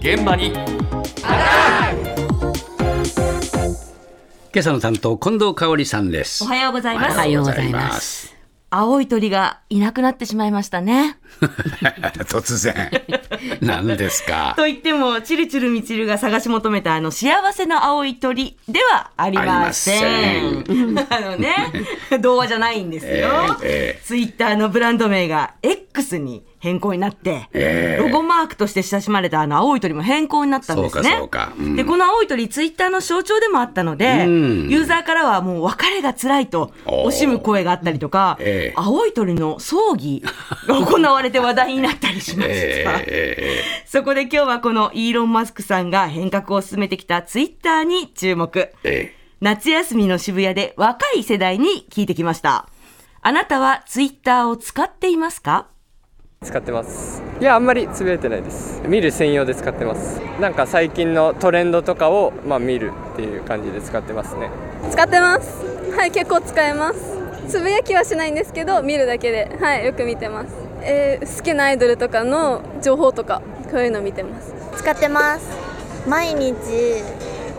[0.00, 0.46] 現場に
[4.52, 7.14] 今朝の担当近藤香織さんですおはようございます。
[7.14, 8.34] おはようございます
[8.70, 11.18] 青い鳥がいなくなってしまいましたね。
[12.30, 12.90] 突然
[13.60, 14.54] 何ですか？
[14.56, 20.64] と言っても、チルチルミチルが探し求めたあの幸せな青い鳥ではありません。
[21.10, 21.56] あのね、
[22.20, 23.56] 童話じゃないんですよ。
[23.62, 28.02] えええツイッターのブランド名が X に変更になって、ええ。
[28.02, 31.10] ロゴマークとして親しまれたあの青い鳥も変更になったんですね。
[31.10, 31.58] そうかそうか。
[31.58, 31.76] うん。
[31.76, 34.68] で、この青い鳥、ツイッターの象徴でもあったので、うん。
[34.68, 38.74] ユーザーからはもう別れが辛いと惜しむ声があったりとか、ええ。
[38.76, 40.22] 青い鳥の葬儀
[40.68, 42.50] が行われて話題になったりしまし
[42.84, 43.00] た。
[43.00, 48.70] ええそこで今日はこのイーロン・マスクさんが変革を進めてきたツイッターに注目。
[48.84, 49.14] え。
[49.40, 52.68] 夏休みの渋谷で若い世代に聞いてきました。
[53.22, 55.66] あなたはツイッターを使っていますか？
[56.42, 57.22] 使ってます。
[57.38, 58.80] いやあんまりつぶやいてないです。
[58.86, 60.20] 見る専用で使ってます。
[60.40, 64.48] なんか最近のトレンドとかをまあ見るっていう感じで使ってますね。
[64.90, 65.62] 使ってます。
[65.94, 66.98] はい結構使えます。
[67.46, 69.54] つぶやきはしないんですけど見るだけで。
[69.60, 70.54] はいよく見てます。
[70.80, 74.54] えー好きなアイドルとかの情報とかこういうの見てます。
[74.78, 75.46] 使ってます。
[76.08, 76.56] 毎日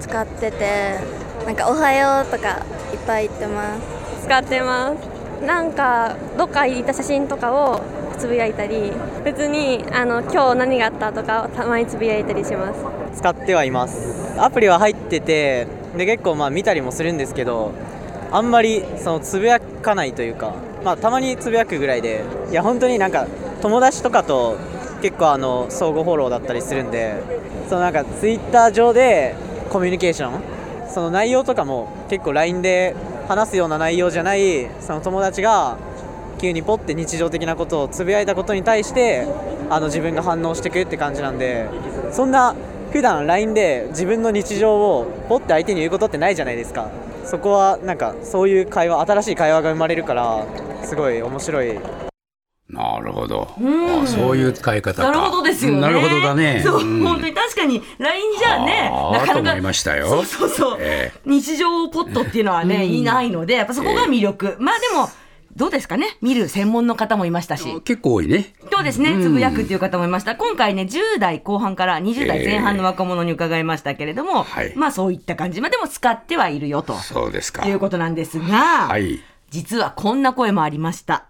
[0.00, 0.96] 使ってて
[1.44, 3.74] なんか「おはよう」とかいっぱい言ってま
[4.18, 4.24] す。
[4.24, 5.44] 使ってます。
[5.44, 7.82] なんかどっか行った写真とかを
[8.20, 8.92] つぶやいたり
[9.24, 12.80] 別にあの今日何があったとかたまにつぶやいたりします。
[13.16, 14.38] 使ってはいます。
[14.38, 17.72] アプリは入っててで結構まあ見たりもするんですけど
[18.30, 20.54] あんまりそのつぶやかないというか
[20.84, 23.26] まあたまにつぶやくぐらいでいや本当になんか
[23.62, 24.58] 友達とかと
[25.00, 27.22] 結構あの相互フォローだったりするんで
[27.70, 29.34] そのなんかツイッター上で
[29.70, 30.42] コミュニケーション
[30.90, 32.94] その内容とかも結構 LINE で
[33.28, 35.78] 話すような内容じゃないその友達が
[36.40, 39.26] 急にポッて日常的なことをつぶやいたことに対して
[39.68, 41.68] あの自分が反応してくるって感じなんで
[42.12, 42.54] そんな
[42.92, 46.90] 普段 LINE で自分の日常をポッて相手に言うことってないじゃないですか。
[47.24, 50.44] そこはなんかそういう会話新しい会話が生まれるから
[50.82, 51.78] すごい面白い。
[52.68, 53.48] なるほど。
[54.02, 55.08] あそういう使い方か。
[55.08, 55.80] なるほどですよね。
[55.80, 56.62] なるほどだね。
[56.64, 57.02] そう、ん。
[57.02, 59.34] 本当に確かに LINE じゃね、なかなか。
[59.34, 60.08] と思いましたよ。
[60.08, 60.78] そうそうそう。
[60.80, 64.56] え日常ポットっていうのはね、いないので、やっぱそこが魅力。
[64.60, 65.08] まあでも、
[65.60, 66.16] どうですかね？
[66.22, 67.82] 見る専門の方もいましたし。
[67.82, 68.54] 結構多いね。
[68.72, 70.34] そうですね、つぶやくっていう方もいました。
[70.34, 74.72] 今回ね、10代後半から20代前半の若者に伺いましたけれども、はい。
[74.74, 75.60] まあそういった感じ。
[75.60, 76.94] まあでも使ってはいるよと。
[76.94, 77.68] そうですか。
[77.68, 79.20] いうことなんですが、はい。
[79.50, 81.26] 実はこんな声もありました。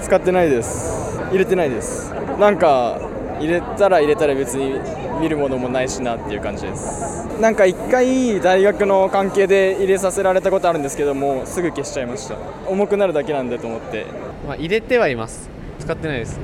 [0.00, 1.20] 使ってないです。
[1.30, 2.14] 入れてないです。
[2.40, 2.98] なんか
[3.38, 4.78] 入れたら入れたら別に
[5.20, 7.26] 見るものもないしなっていう感じです。
[7.40, 12.36] なんか一回大学の関係で入れさせられたことあるんですけどもすぐ消しちゃいました。
[12.66, 14.06] 重くなるだけなんでと思って。
[14.46, 15.48] まあ入れてはいます。
[15.78, 16.42] 使ってないですね。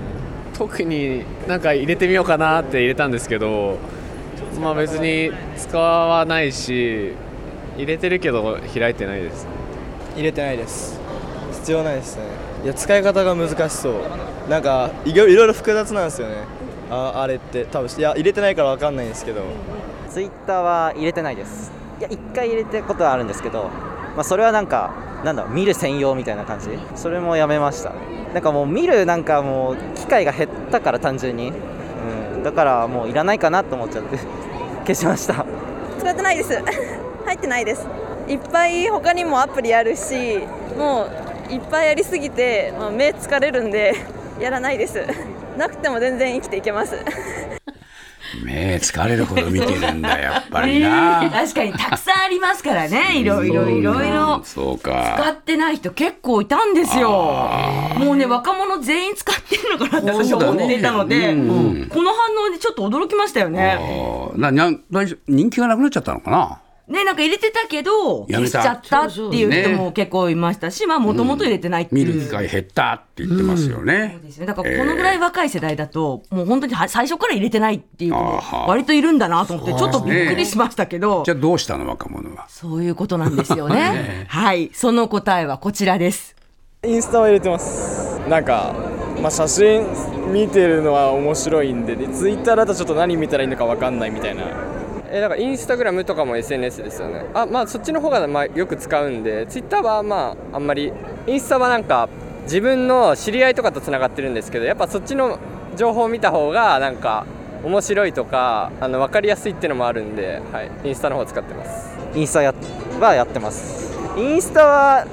[0.56, 3.76] 特になんか入れてみようかなって入れたんですけど
[4.60, 7.12] まあ別に使わないし
[7.76, 9.48] 入れてるけど開いてないです
[10.14, 11.00] 入れてないです。
[11.54, 12.22] 必要ないですね。
[12.62, 13.94] いや使い方が難しそう。
[14.48, 16.36] なんかいろいろいろ複雑なんですよね
[16.90, 19.42] ああれって多分いや入れてないから分かんないんですけど。
[20.10, 21.72] ツイッターは入れてないです。
[21.98, 23.64] いや一回入れたことはあるんですけど、
[24.14, 24.92] まあ、それはなんか
[25.24, 26.68] なんだろう見る専用みたいな感じ？
[26.94, 27.92] それもやめました
[28.32, 31.52] なんかもう見るなんかもう機会が減ったから単純に、
[32.34, 34.18] うん、だからもういらないかなと思っちゃって
[34.86, 35.44] 消しました。
[35.98, 36.62] 使ってないです。
[37.26, 37.86] 入ってないです。
[38.28, 40.40] いっぱい他にもアプリあるし
[40.78, 41.08] も
[41.50, 43.94] ういっぱいやりすぎて、まあ、目疲れるんで
[44.40, 45.02] やらないです
[45.56, 46.96] なくても全然生きていけます。
[48.44, 54.42] 目疲れるほど見てるんだやっぱりな、確かにたくさんありますからね、いろいろいろいろ。
[54.42, 57.10] そう使かってない人結構いたんですよ。
[57.96, 61.88] もうね、若者全員使ってるのかなって私は思っていたので、そうだねうん。
[61.88, 63.78] この反応でちょっと驚きましたよね。
[64.34, 66.60] なな大丈夫人気がなくなっちゃったのかな？
[66.86, 72.06] ね、なんか入れてたけど、やめ消したちゃったっていう人も結構いましたし、まあもともと入れてないっていう。
[72.06, 74.46] 見る機会減ったって言ってますよねそう、ですね。
[74.46, 82.46] だからこのぐらい若い世代だと、もう本当には最初から入れてないっていう子もあは割といるんだなと思って、ちょっとびっくりしましたけどじ、ゃあどうしたの若者は？
[82.50, 84.26] そういうことなんですよね。
[84.28, 84.70] はい。
[84.74, 86.36] その答えはこちらです。
[86.84, 88.74] インスタは入れてますなんか、
[89.22, 89.86] まあ、写真
[90.34, 94.42] 見てるのは面白いんででツイッターだとちょっと何見たらいいのか分かんないみたいな
[95.10, 97.24] えだからインスタグラムとかも SNS ですよね。
[97.34, 100.92] あまあそっちの方がまあよく使うんでツイッターはまああんまり
[101.26, 102.08] インスタはなんか
[102.44, 105.38] 自分の知り合いとかとつながってるんですけどやっぱそっちの
[105.76, 107.26] 情報を見た方がなんか
[107.64, 111.96] 面白いとかあの分かりやすいっていうのもあるんで、はい、インスタの方使ってます。
[112.14, 112.54] インスタや
[113.00, 113.96] はやってます。
[114.16, 115.06] インスタは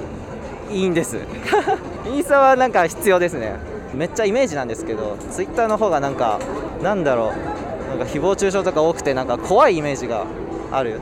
[0.70, 1.16] いいんです。
[2.06, 3.54] インスタはなんか必要ですね。
[3.94, 6.38] めっちゃイメージなんですけどツイッターの方がなんか
[6.82, 7.51] なんだろう
[7.92, 10.24] なんか誹謗中傷とか多くてなんか怖いイメージが
[10.70, 10.98] ある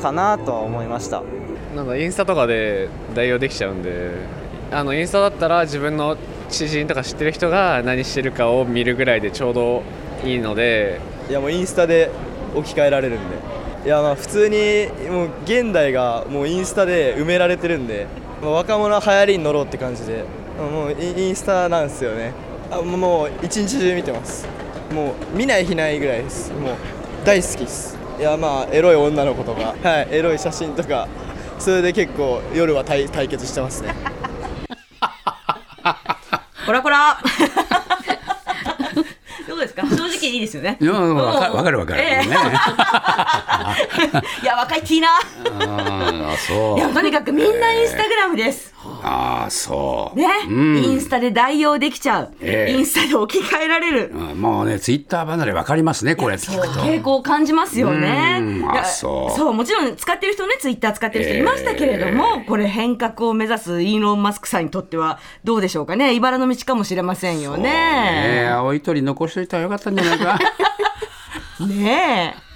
[0.00, 1.24] かなとは思いました。
[1.74, 4.12] なんだインスタとかで代用できちゃうんで
[4.70, 6.16] あのインスタだったら自分の
[6.48, 9.82] 知人とか知ってる人が何してるかを見るぐらいでちょうど
[10.24, 11.00] いいので。
[11.28, 12.10] いやもうインスタで
[12.54, 13.36] 置き換えられるんで。
[13.84, 14.56] いやまあ普通に
[15.10, 18.06] もう現代がもうインスタで埋められてるんで、
[18.40, 20.24] まあ、若者は流行りに乗ろうって感じで。
[20.58, 22.32] もうインスタなんですよね。
[22.70, 24.46] あもう一日中見てます
[24.92, 26.52] もう見ない日ないぐらいです。
[26.52, 26.76] もう
[27.24, 27.96] 大好きです。
[28.18, 31.06] いやまあエロい女の子とか、はい、エロい写真とか。
[31.58, 33.92] それで結構夜は対対決してますね。
[36.64, 37.18] こらこら
[39.48, 39.82] どうですか？
[39.82, 40.78] 正直いいですよね。
[40.80, 42.26] いやわかるわかる、ええ。
[42.28, 42.36] ね。
[44.42, 50.18] いや若いティーなああそいうやとにかくみんなインスタグラムですああそう。
[50.18, 50.84] ね、うん。
[50.84, 52.72] インスタで代用できちゃう、ええ。
[52.74, 56.80] インスタで置き換えられる、うんもうねツイッター離れわかりますねこれ聞くと。
[56.80, 58.42] 傾向を感じますよね。
[58.72, 59.36] あそう。
[59.36, 66.14] そうもちろん使ってる人ねツイッター使ってる人いましたけれども、これ変革を目指すイーロン・マスクさんにとってはどうでしょうかね。
[66.14, 67.70] 茨の道かもしれませんよね。
[68.26, 68.48] えね。
[68.48, 70.38] 青い鳥残しといたらよかったんじゃないか。
[71.66, 72.47] ねえ